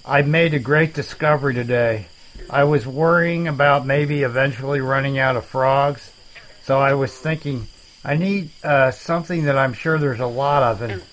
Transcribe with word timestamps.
I 0.04 0.24
made 0.24 0.56
a 0.56 0.60
great 0.60 0.96
discovery 0.96 1.54
today. 1.54 2.08
I 2.50 2.64
was 2.64 2.88
worrying 2.88 3.48
about 3.48 3.86
maybe 3.86 4.24
eventually 4.24 4.82
running 4.82 5.20
out 5.20 5.36
of 5.36 5.46
frogs, 5.46 6.12
so 6.64 6.80
I 6.80 6.96
was 6.96 7.14
thinking 7.16 7.68
I 8.04 8.16
need 8.16 8.50
uh, 8.64 8.90
something 8.90 9.44
that 9.44 9.60
I'm 9.60 9.74
sure 9.74 10.00
there's 10.00 10.20
a 10.20 10.26
lot 10.26 10.64
of. 10.64 10.82
And 10.82 11.04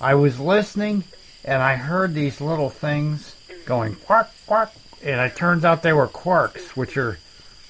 I 0.00 0.14
was 0.14 0.40
listening, 0.40 1.04
and 1.44 1.62
I 1.62 1.76
heard 1.76 2.14
these 2.14 2.40
little 2.40 2.70
things 2.70 3.36
going 3.66 3.96
quack 3.96 4.30
quack, 4.46 4.72
and 5.04 5.20
it 5.20 5.36
turns 5.36 5.66
out 5.66 5.82
they 5.82 5.92
were 5.92 6.08
quarks, 6.08 6.68
which 6.68 6.96
are, 6.96 7.18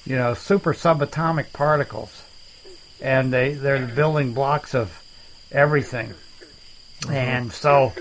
you 0.05 0.15
know, 0.15 0.33
super 0.33 0.73
subatomic 0.73 1.51
particles, 1.51 2.23
and 3.01 3.33
they 3.33 3.53
they're 3.53 3.85
the 3.85 3.93
building 3.93 4.33
blocks 4.33 4.73
of 4.73 5.00
everything. 5.51 6.13
And 7.09 7.51
so 7.51 7.93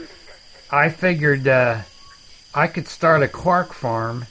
I 0.71 0.89
figured 0.89 1.49
uh, 1.49 1.81
I 2.55 2.67
could 2.67 2.89
start 2.89 3.23
a 3.23 3.29
quark 3.29 3.73
farm 3.73 4.27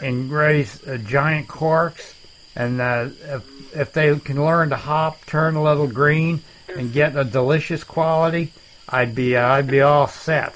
and 0.00 0.30
raise 0.30 0.86
uh, 0.86 0.98
giant 0.98 1.48
quarks. 1.48 2.14
And 2.54 2.80
uh, 2.80 3.08
if, 3.24 3.76
if 3.76 3.92
they 3.92 4.18
can 4.18 4.42
learn 4.42 4.70
to 4.70 4.76
hop, 4.76 5.26
turn 5.26 5.56
a 5.56 5.62
little 5.62 5.86
green, 5.86 6.40
and 6.74 6.92
get 6.92 7.16
a 7.16 7.24
delicious 7.24 7.84
quality, 7.84 8.52
I'd 8.88 9.14
be 9.14 9.36
uh, 9.36 9.46
I'd 9.46 9.66
be 9.66 9.80
all 9.80 10.06
set. 10.06 10.54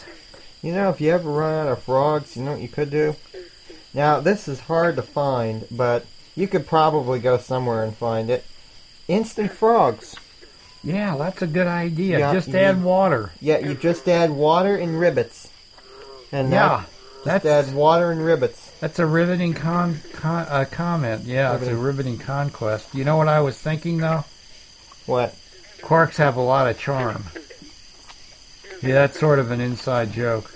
You 0.63 0.73
know, 0.73 0.91
if 0.91 1.01
you 1.01 1.11
ever 1.11 1.31
run 1.31 1.67
out 1.67 1.73
of 1.73 1.83
frogs, 1.83 2.37
you 2.37 2.43
know 2.43 2.53
what 2.53 2.61
you 2.61 2.69
could 2.69 2.91
do? 2.91 3.17
Now, 3.95 4.21
this 4.21 4.47
is 4.49 4.61
hard 4.61 4.97
to 4.97 5.03
find, 5.03 5.67
but 5.71 6.05
you 6.37 6.47
could 6.47 6.67
probably 6.67 7.19
go 7.19 7.39
somewhere 7.39 7.83
and 7.83 7.97
find 7.97 8.31
it. 8.31 8.45
Instant 9.09 9.51
frogs. 9.53 10.17
Yeah, 10.83 11.17
that's 11.17 11.43
a 11.43 11.47
good 11.47 11.67
idea. 11.67 12.19
Yeah, 12.19 12.33
Just 12.33 12.49
you- 12.49 12.57
add 12.59 12.83
water. 12.83 13.33
Yeah, 13.41 13.59
you 13.59 13.75
just 13.75 14.09
add 14.09 14.31
water 14.31 14.77
and 14.77 14.93
ribbits. 14.93 15.49
And 16.33 16.51
Yeah, 16.51 16.85
that, 17.25 17.43
just 17.43 17.45
that's 17.45 17.69
add 17.69 17.75
water 17.75 18.11
and 18.11 18.21
ribbits. 18.21 18.79
That's 18.81 18.99
a 18.99 19.05
riveting 19.05 19.53
con, 19.53 20.01
con 20.15 20.47
uh, 20.49 20.65
comment. 20.71 21.25
Yeah, 21.25 21.55
it's 21.57 21.67
a 21.67 21.77
riveting 21.77 22.19
conquest. 22.19 22.95
You 22.95 23.05
know 23.05 23.17
what 23.17 23.29
I 23.29 23.41
was 23.41 23.59
thinking 23.59 23.99
though? 23.99 24.25
What? 25.07 25.35
Quarks 25.83 26.17
have 26.17 26.37
a 26.37 26.41
lot 26.41 26.67
of 26.69 26.79
charm. 26.79 27.25
Yeah, 28.83 28.95
that's 28.95 29.21
sort 29.21 29.39
of 29.39 29.51
an 29.51 29.61
inside 29.61 30.13
joke. 30.13 30.51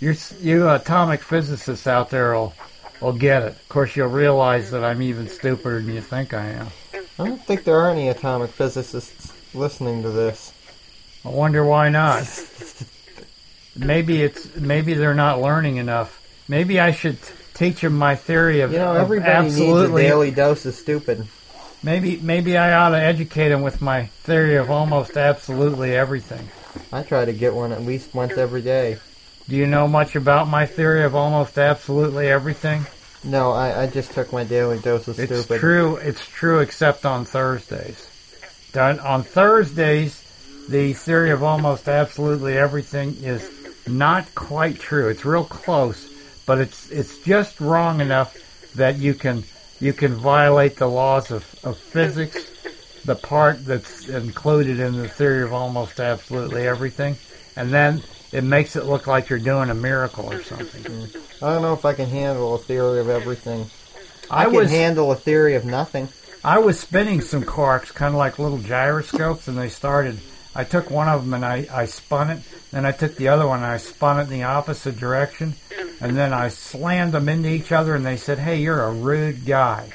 You 0.00 0.16
you 0.40 0.68
atomic 0.68 1.22
physicists 1.22 1.86
out 1.86 2.10
there 2.10 2.34
will 2.34 2.54
will 3.00 3.12
get 3.12 3.42
it. 3.42 3.48
Of 3.52 3.68
course, 3.68 3.94
you'll 3.94 4.08
realize 4.08 4.72
that 4.72 4.82
I'm 4.82 5.02
even 5.02 5.28
stupider 5.28 5.80
than 5.80 5.94
you 5.94 6.00
think 6.00 6.34
I 6.34 6.46
am. 6.46 6.68
I 7.18 7.28
don't 7.28 7.44
think 7.44 7.62
there 7.62 7.78
are 7.78 7.90
any 7.90 8.08
atomic 8.08 8.50
physicists 8.50 9.32
listening 9.54 10.02
to 10.02 10.10
this. 10.10 10.52
I 11.24 11.28
wonder 11.28 11.64
why 11.64 11.88
not. 11.88 12.24
Maybe 13.76 14.22
it's 14.22 14.54
maybe 14.56 14.94
they're 14.94 15.14
not 15.14 15.40
learning 15.40 15.76
enough. 15.76 16.20
Maybe 16.48 16.78
I 16.78 16.92
should 16.92 17.18
teach 17.54 17.80
them 17.80 17.96
my 17.96 18.16
theory 18.16 18.60
of, 18.60 18.72
You 18.72 18.78
know, 18.78 18.92
everybody 18.94 19.48
needs 19.50 19.80
a 19.80 19.88
daily 19.96 20.30
dose 20.30 20.66
of 20.66 20.74
stupid. 20.74 21.26
Maybe 21.82 22.18
maybe 22.18 22.56
I 22.56 22.74
ought 22.74 22.90
to 22.90 23.00
educate 23.00 23.48
them 23.48 23.62
with 23.62 23.80
my 23.80 24.06
theory 24.24 24.56
of 24.56 24.70
almost 24.70 25.16
absolutely 25.16 25.96
everything. 25.96 26.48
I 26.92 27.02
try 27.02 27.24
to 27.24 27.32
get 27.32 27.54
one 27.54 27.72
at 27.72 27.82
least 27.82 28.14
once 28.14 28.32
every 28.36 28.62
day. 28.62 28.98
Do 29.48 29.56
you 29.56 29.66
know 29.66 29.88
much 29.88 30.14
about 30.16 30.48
my 30.48 30.66
theory 30.66 31.04
of 31.04 31.14
almost 31.14 31.58
absolutely 31.58 32.28
everything? 32.28 32.86
No, 33.24 33.52
I, 33.52 33.82
I 33.82 33.86
just 33.86 34.12
took 34.12 34.32
my 34.32 34.44
daily 34.44 34.78
dose 34.80 35.08
of 35.08 35.16
stupid. 35.16 35.32
It's 35.32 35.46
true. 35.60 35.96
It's 35.96 36.26
true, 36.26 36.60
except 36.60 37.04
on 37.04 37.24
Thursdays. 37.24 38.08
Done 38.72 38.98
on 39.00 39.22
Thursdays, 39.22 40.18
the 40.68 40.94
theory 40.94 41.30
of 41.30 41.42
almost 41.42 41.88
absolutely 41.88 42.56
everything 42.56 43.16
is 43.22 43.50
not 43.86 44.34
quite 44.34 44.78
true. 44.78 45.08
It's 45.08 45.24
real 45.24 45.44
close, 45.44 46.08
but 46.46 46.58
it's 46.58 46.90
it's 46.90 47.18
just 47.18 47.60
wrong 47.60 48.00
enough 48.00 48.36
that 48.74 48.96
you 48.98 49.14
can 49.14 49.44
you 49.80 49.92
can 49.92 50.14
violate 50.14 50.76
the 50.76 50.88
laws 50.88 51.30
of, 51.30 51.44
of 51.64 51.76
physics, 51.76 52.50
the 53.04 53.16
part 53.16 53.64
that's 53.64 54.08
included 54.08 54.80
in 54.80 54.96
the 54.96 55.08
theory 55.08 55.42
of 55.42 55.52
almost 55.52 56.00
absolutely 56.00 56.66
everything, 56.66 57.16
and 57.56 57.70
then 57.70 58.02
it 58.30 58.44
makes 58.44 58.76
it 58.76 58.86
look 58.86 59.06
like 59.06 59.28
you're 59.28 59.38
doing 59.38 59.68
a 59.68 59.74
miracle 59.74 60.32
or 60.32 60.42
something. 60.42 60.86
I 61.42 61.52
don't 61.52 61.62
know 61.62 61.74
if 61.74 61.84
I 61.84 61.92
can 61.92 62.08
handle 62.08 62.54
a 62.54 62.58
theory 62.58 63.00
of 63.00 63.10
everything. 63.10 63.66
I, 64.30 64.42
I 64.42 64.44
can 64.46 64.54
was- 64.54 64.70
handle 64.70 65.12
a 65.12 65.16
theory 65.16 65.56
of 65.56 65.66
nothing. 65.66 66.08
I 66.44 66.58
was 66.58 66.78
spinning 66.80 67.20
some 67.20 67.44
quarks, 67.44 67.92
kind 67.94 68.14
of 68.14 68.18
like 68.18 68.38
little 68.38 68.58
gyroscopes, 68.58 69.46
and 69.48 69.56
they 69.56 69.68
started. 69.68 70.18
I 70.54 70.64
took 70.64 70.90
one 70.90 71.08
of 71.08 71.24
them 71.24 71.32
and 71.34 71.44
I, 71.44 71.66
I 71.72 71.86
spun 71.86 72.28
it. 72.30 72.40
Then 72.72 72.84
I 72.84 72.92
took 72.92 73.16
the 73.16 73.28
other 73.28 73.46
one 73.46 73.58
and 73.62 73.66
I 73.72 73.78
spun 73.78 74.18
it 74.18 74.24
in 74.24 74.28
the 74.30 74.42
opposite 74.42 74.98
direction. 74.98 75.54
And 76.00 76.14
then 76.16 76.34
I 76.34 76.48
slammed 76.48 77.12
them 77.12 77.28
into 77.30 77.48
each 77.48 77.72
other 77.72 77.94
and 77.94 78.04
they 78.04 78.18
said, 78.18 78.38
hey, 78.38 78.60
you're 78.60 78.82
a 78.82 78.92
rude 78.92 79.46
guy. 79.46 79.90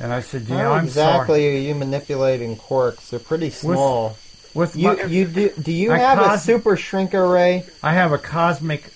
And 0.00 0.12
I 0.12 0.20
said, 0.20 0.42
you 0.48 0.56
know, 0.56 0.70
How 0.70 0.72
I'm 0.72 0.84
exactly 0.86 1.42
sorry. 1.42 1.56
are 1.56 1.60
you 1.60 1.74
manipulating 1.76 2.56
quarks? 2.56 3.10
They're 3.10 3.20
pretty 3.20 3.50
small. 3.50 4.16
With 4.52 4.74
you, 4.74 4.96
my- 4.96 5.04
you 5.04 5.26
do, 5.26 5.50
do 5.62 5.70
you 5.70 5.90
have 5.92 6.18
a 6.18 6.38
super 6.38 6.76
shrink 6.76 7.14
array? 7.14 7.64
I 7.82 7.92
have 7.92 8.10
a 8.10 8.18
cosmic 8.18 8.92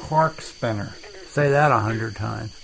quark 0.00 0.42
spinner. 0.42 0.92
Say 1.28 1.50
that 1.50 1.70
a 1.72 1.78
hundred 1.78 2.14
times. 2.16 2.54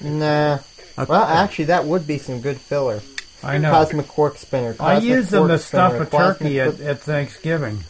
Nah. 0.00 0.58
Well, 1.06 1.22
actually, 1.24 1.66
that 1.66 1.84
would 1.84 2.06
be 2.06 2.18
some 2.18 2.40
good 2.40 2.58
filler. 2.58 3.00
I 3.42 3.58
know. 3.58 3.70
Cosmic 3.70 4.08
quark 4.08 4.36
spinner. 4.36 4.74
I 4.80 4.98
use 4.98 5.28
them 5.30 5.48
to 5.48 5.58
stuff 5.58 5.92
spinner, 5.92 6.04
a 6.04 6.10
turkey 6.10 6.60
at, 6.60 6.80
at 6.80 7.00
Thanksgiving. 7.00 7.84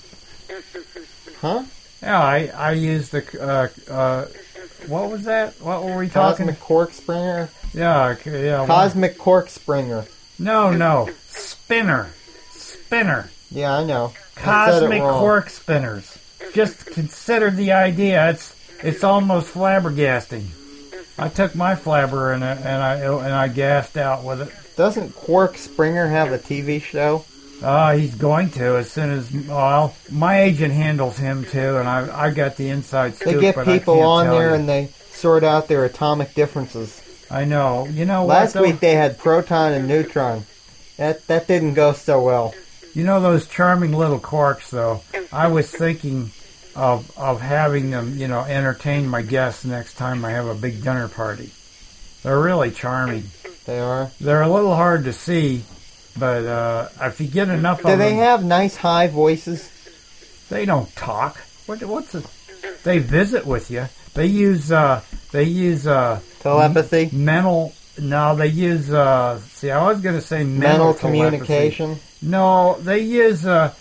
Huh? 1.40 1.64
Yeah, 2.02 2.20
I, 2.22 2.50
I 2.54 2.72
use 2.72 3.08
the, 3.10 3.24
uh, 3.40 3.92
uh, 3.92 4.26
what 4.86 5.10
was 5.10 5.24
that? 5.24 5.54
What 5.60 5.82
were 5.84 5.96
we 5.96 6.08
talking? 6.08 6.46
Cosmic 6.46 6.60
cork 6.60 6.92
springer. 6.92 7.48
Yeah, 7.72 8.08
okay, 8.08 8.44
yeah. 8.46 8.58
well- 8.58 8.66
Cosmic 8.66 9.18
cork 9.18 9.48
springer. 9.48 10.04
No, 10.38 10.70
no. 10.70 11.08
Spinner. 11.28 12.10
Spinner. 12.50 13.30
Yeah, 13.50 13.74
I 13.78 13.84
know. 13.84 14.12
I 14.36 14.40
Cosmic 14.40 15.02
wrong. 15.02 15.18
quark 15.20 15.50
spinners. 15.50 16.16
Just 16.52 16.86
consider 16.86 17.50
the 17.50 17.72
idea. 17.72 18.30
It's 18.30 18.54
it's 18.82 19.02
almost 19.02 19.52
flabbergasting. 19.52 20.44
I 21.18 21.28
took 21.28 21.54
my 21.54 21.74
flabber 21.74 22.32
and 22.34 22.44
I, 22.44 22.52
and 22.52 22.82
I 22.82 22.94
and 22.96 23.34
I 23.34 23.48
gassed 23.48 23.96
out 23.96 24.24
with 24.24 24.42
it. 24.42 24.52
Doesn't 24.76 25.14
Quark 25.14 25.58
Springer 25.58 26.06
have 26.06 26.32
a 26.32 26.38
TV 26.38 26.80
show? 26.80 27.24
Ah, 27.62 27.92
he's 27.92 28.14
going 28.14 28.50
to 28.50 28.76
as 28.76 28.90
soon 28.90 29.10
as 29.10 29.32
well. 29.32 29.94
My 30.12 30.42
agent 30.42 30.72
handles 30.72 31.18
him 31.18 31.44
too, 31.44 31.76
and 31.78 31.88
I 31.88 32.26
I 32.26 32.30
got 32.30 32.56
the 32.56 32.68
inside 32.68 33.16
scoop. 33.16 33.34
They 33.34 33.40
get 33.40 33.64
people 33.64 34.00
on 34.00 34.28
there 34.28 34.50
you. 34.50 34.54
and 34.54 34.68
they 34.68 34.90
sort 35.10 35.42
out 35.42 35.66
their 35.66 35.84
atomic 35.84 36.34
differences. 36.34 37.02
I 37.30 37.44
know. 37.44 37.86
You 37.88 38.04
know 38.04 38.24
Last 38.24 38.54
what? 38.54 38.64
week 38.64 38.80
they 38.80 38.94
had 38.94 39.18
proton 39.18 39.72
and 39.72 39.88
neutron. 39.88 40.46
That 40.98 41.26
that 41.26 41.48
didn't 41.48 41.74
go 41.74 41.92
so 41.92 42.22
well. 42.22 42.54
You 42.94 43.04
know 43.04 43.20
those 43.20 43.46
charming 43.46 43.92
little 43.92 44.18
quarks, 44.20 44.70
though. 44.70 45.02
I 45.32 45.48
was 45.48 45.70
thinking 45.70 46.30
of 46.78 47.18
of 47.18 47.40
having 47.40 47.90
them, 47.90 48.16
you 48.16 48.28
know, 48.28 48.40
entertain 48.40 49.08
my 49.08 49.22
guests 49.22 49.64
next 49.64 49.94
time 49.94 50.24
I 50.24 50.30
have 50.30 50.46
a 50.46 50.54
big 50.54 50.82
dinner 50.82 51.08
party. 51.08 51.50
They're 52.22 52.40
really 52.40 52.70
charming. 52.70 53.24
They 53.66 53.80
are. 53.80 54.10
They're 54.20 54.42
a 54.42 54.48
little 54.48 54.74
hard 54.74 55.04
to 55.04 55.12
see, 55.12 55.64
but 56.16 56.46
uh, 56.46 56.88
if 57.00 57.20
you 57.20 57.26
get 57.26 57.48
enough 57.48 57.78
Do 57.78 57.88
of 57.88 57.90
them, 57.90 57.98
Do 57.98 58.04
they 58.04 58.14
have 58.14 58.44
nice 58.44 58.76
high 58.76 59.08
voices? 59.08 59.68
they 60.48 60.64
don't 60.64 60.94
talk. 60.96 61.36
What, 61.66 61.82
what's 61.82 62.14
a, 62.14 62.22
they 62.84 62.98
visit 62.98 63.44
with 63.44 63.70
you, 63.70 63.86
They 64.14 64.26
use 64.26 64.70
uh, 64.72 65.02
they 65.32 65.44
use 65.44 65.86
uh, 65.86 66.20
Telepathy, 66.40 67.10
mental. 67.12 67.74
No, 68.00 68.36
they 68.36 68.46
use. 68.46 68.92
Uh, 68.92 69.40
see, 69.40 69.72
I 69.72 69.84
was 69.84 70.00
going 70.00 70.14
to 70.14 70.22
say 70.22 70.44
mental, 70.44 70.86
mental 70.86 70.94
communication. 70.94 71.98
No, 72.22 72.78
they 72.80 73.00
use. 73.00 73.44
Uh, 73.44 73.74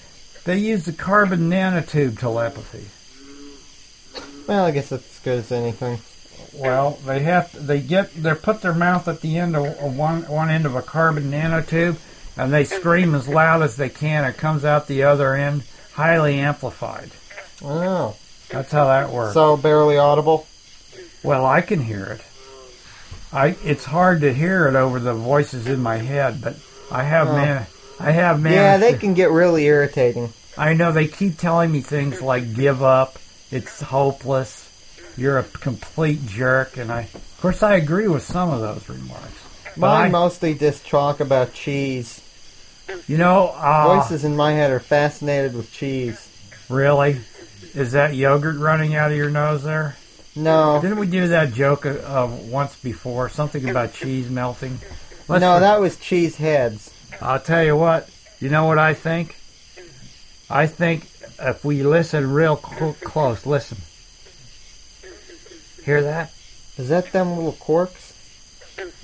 they 0.48 0.58
use 0.58 0.86
the 0.86 0.94
carbon 0.94 1.50
nanotube 1.50 2.18
telepathy. 2.20 2.88
Well, 4.48 4.66
I 4.66 4.72
guess 4.72 4.90
that's 4.90 5.18
as 5.18 5.20
good 5.24 5.40
as 5.40 5.52
anything. 5.52 6.00
Well, 6.54 6.92
they 7.06 7.20
have 7.20 7.52
to, 7.52 7.60
they 7.60 7.82
get 7.82 8.14
they 8.16 8.34
put 8.34 8.62
their 8.62 8.74
mouth 8.74 9.08
at 9.08 9.22
the 9.22 9.38
end 9.38 9.56
of, 9.56 9.96
one 9.98 10.24
one 10.24 10.50
end 10.50 10.66
of 10.66 10.76
a 10.76 10.82
carbon 10.82 11.32
nanotube, 11.32 11.98
and 12.38 12.52
they 12.54 12.64
scream 12.64 13.14
as 13.14 13.28
loud 13.28 13.62
as 13.62 13.76
they 13.76 13.90
can. 13.90 14.24
It 14.24 14.38
comes 14.38 14.64
out 14.66 14.88
the 14.88 15.04
other 15.04 15.34
end, 15.36 15.64
highly 15.94 16.40
amplified. 16.40 17.12
Oh, 17.64 18.16
That's 18.50 18.72
how 18.72 18.86
that 18.88 19.10
works. 19.10 19.34
so 19.34 19.58
barely 19.58 19.98
audible. 19.98 20.48
well, 21.24 21.46
I 21.46 21.62
can 21.62 21.82
hear 21.82 22.06
it. 22.06 22.22
I 23.34 23.58
it's 23.66 23.84
hard 23.84 24.22
to 24.22 24.34
hear 24.34 24.68
it 24.68 24.76
over 24.76 25.00
the 25.00 25.14
voices 25.14 25.68
in 25.68 25.82
my 25.82 25.98
head, 25.98 26.40
but 26.42 26.56
I 26.90 27.04
have 27.04 27.28
Oh. 27.28 27.34
man 27.36 27.66
I 28.00 28.12
have 28.12 28.42
man. 28.42 28.54
Yeah, 28.54 28.78
they 28.78 28.94
can 28.94 29.14
get 29.14 29.32
really 29.32 29.66
irritating. 29.66 30.32
I 30.58 30.74
know 30.74 30.92
they 30.92 31.08
keep 31.08 31.38
telling 31.38 31.72
me 31.72 31.82
things 31.82 32.22
like 32.22 32.54
give 32.56 32.82
up, 32.82 33.18
it's 33.52 33.80
hopeless, 33.82 34.64
you're 35.18 35.38
a 35.38 35.44
complete 35.44 36.26
jerk, 36.26 36.78
and 36.78 36.92
I, 36.92 37.02
of 37.02 37.38
course, 37.42 37.62
I 37.64 37.76
agree 37.76 38.08
with 38.08 38.24
some 38.24 38.50
of 38.50 38.62
those 38.62 38.88
remarks. 38.90 39.44
But 39.76 39.88
Mine 39.88 40.06
I- 40.08 40.10
mostly 40.10 40.54
just 40.56 40.88
talk 40.88 41.20
about 41.20 41.54
cheese. 41.54 42.22
You 43.08 43.18
know, 43.18 43.50
uh, 43.56 43.98
Voices 43.98 44.24
in 44.24 44.36
my 44.36 44.54
head 44.54 44.72
are 44.72 44.80
fascinated 44.80 45.54
with 45.56 45.72
cheese. 45.72 46.28
really, 46.70 47.20
is 47.76 47.92
that 47.92 48.16
yogurt 48.16 48.58
running 48.58 48.96
out 48.96 49.12
of 49.12 49.18
your 49.18 49.30
nose 49.30 49.64
there? 49.64 49.96
No, 50.36 50.80
Didn't 50.82 51.00
we 51.00 51.08
do 51.08 51.28
that 51.30 51.54
joke 51.54 51.86
uh, 51.86 51.90
uh, 51.90 52.28
once 52.46 52.76
before? 52.76 53.28
Something 53.30 53.70
about 53.70 53.94
cheese 53.94 54.30
melting. 54.30 54.78
Let's 55.28 55.42
no, 55.42 55.60
that 55.60 55.82
was 55.82 55.98
cheese 55.98 56.36
heads. 56.38 56.94
I'll 57.22 57.40
tell 57.40 57.64
you 57.64 57.76
what. 57.76 58.10
You 58.40 58.50
know 58.50 58.66
what 58.66 58.78
I 58.78 58.94
think? 58.94 59.36
I 60.50 60.68
think 60.68 61.08
if 61.40 61.64
we 61.66 61.84
listen 61.84 62.32
real 62.32 62.58
cl- 62.58 62.96
close, 63.04 63.46
listen. 63.46 63.78
Hear 65.84 66.04
that? 66.04 66.32
Is 66.78 66.90
that 66.90 67.12
them 67.12 67.36
little 67.36 67.54
corks? 67.54 68.14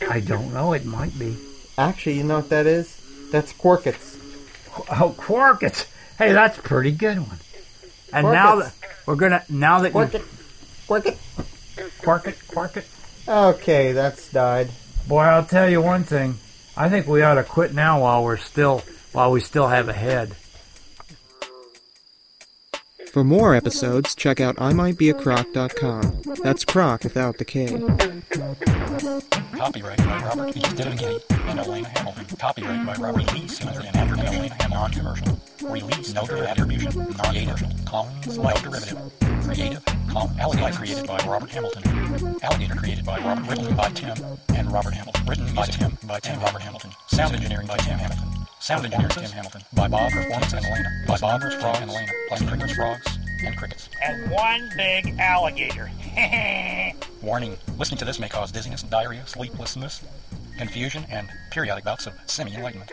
I 0.10 0.20
don't 0.20 0.54
know. 0.54 0.74
It 0.74 0.86
might 0.86 1.18
be. 1.18 1.38
Actually, 1.78 2.18
you 2.18 2.24
know 2.24 2.38
what 2.38 2.50
that 2.50 2.68
is? 2.68 2.96
That's 3.32 3.52
quarkets. 3.54 4.18
Oh, 4.90 5.16
Quarkets. 5.18 5.86
Hey, 6.18 6.34
that's 6.34 6.58
a 6.58 6.62
pretty 6.62 6.92
good 6.92 7.18
one. 7.20 7.40
And 8.12 8.28
now 8.32 8.58
that 8.58 8.74
we're 9.06 9.16
gonna, 9.16 9.44
now 9.50 9.80
that 9.80 9.92
Quarket. 9.92 10.20
you 10.20 10.26
Quarket. 10.88 11.18
Quarket, 12.02 12.36
Quarket. 12.48 12.86
Okay, 13.28 13.92
that's 13.92 14.32
died. 14.32 14.70
Boy, 15.08 15.22
I'll 15.22 15.46
tell 15.46 15.70
you 15.70 15.82
one 15.82 16.04
thing. 16.04 16.38
I 16.76 16.90
think 16.90 17.08
we 17.08 17.22
ought 17.22 17.36
to 17.36 17.44
quit 17.44 17.74
now 17.74 18.02
while 18.02 18.24
we're 18.24 18.38
still, 18.38 18.84
while 19.12 19.32
we 19.32 19.42
still 19.42 19.68
have 19.68 19.90
a 19.90 19.94
head. 19.94 20.36
For 23.14 23.24
more 23.24 23.54
episodes, 23.54 24.16
check 24.16 24.42
out 24.42 24.56
imightbeacroc.com. 24.56 26.22
That's 26.42 26.66
croc 26.66 27.04
without 27.04 27.38
the 27.38 27.46
K. 27.46 27.68
Copyright 29.56 29.98
by 30.00 30.24
Robert 30.26 30.58
E. 30.58 30.62
Diddigay 30.62 31.22
and 31.48 31.60
Elena 31.60 31.90
Hamilton. 31.90 32.26
Copyright 32.40 32.88
by 32.88 32.96
Robert 32.96 33.32
E. 33.36 33.48
Simmons 33.48 33.78
and 33.86 33.96
Andrew 33.96 34.18
Hamilton. 34.18 34.72
Non-commercial. 34.72 35.40
Release. 35.62 36.12
No 36.16 36.24
attribution. 36.24 36.92
Non-commercial. 37.24 37.70
Commons. 37.86 38.36
No 38.40 38.52
derivative. 38.56 38.98
Creative. 39.44 39.86
Com- 40.10 40.32
Alligator 40.40 40.74
created 40.76 41.06
by 41.06 41.18
Robert 41.28 41.52
Hamilton. 41.52 41.84
Alligator 42.42 42.76
created 42.76 43.06
by 43.06 43.20
Robert. 43.20 43.48
Written 43.48 43.76
by 43.76 43.90
Tim 43.90 44.18
and 44.56 44.72
Robert 44.74 44.96
Hamilton. 44.96 45.26
Written 45.28 45.54
by 45.54 45.68
Tim. 45.68 45.96
By 46.08 46.20
Tim 46.20 46.40
Robert 46.40 46.64
Hamilton. 46.64 46.90
Sound 47.10 47.36
engineering 47.36 47.68
by 47.68 47.78
Tim 47.78 48.00
Hamilton. 48.00 48.33
Sound 48.64 48.86
engineers 48.86 49.14
Tim 49.14 49.26
Hamilton. 49.26 49.62
By 49.74 49.90
Bob 49.90 50.10
Performance 50.14 50.54
and 50.54 50.66
Elena. 50.66 50.90
By 51.06 51.18
Bob 51.18 51.42
Frogs 51.42 51.80
and 51.82 51.92
Elena. 51.92 52.12
Plus 52.30 52.42
crickets, 52.44 52.72
frogs, 52.72 53.20
and 53.46 53.58
crickets. 53.58 53.90
and 54.02 54.32
one 54.32 54.70
big 54.78 55.20
alligator. 55.20 55.92
Warning, 57.22 57.58
listening 57.78 57.98
to 57.98 58.06
this 58.06 58.20
may 58.20 58.30
cause 58.30 58.54
dizziness, 58.54 58.84
diarrhea, 58.84 59.28
sleeplessness, 59.28 60.06
confusion, 60.58 61.04
and 61.10 61.28
periodic 61.52 61.84
bouts 61.84 62.08
of 62.08 62.14
semi-enlightenment. 62.26 62.90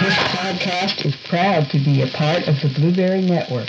This 0.00 0.14
podcast 0.32 1.04
is 1.04 1.14
proud 1.28 1.68
to 1.68 1.78
be 1.78 2.00
a 2.00 2.06
part 2.06 2.48
of 2.48 2.58
the 2.62 2.72
Blubrry 2.74 3.20
Network. 3.20 3.68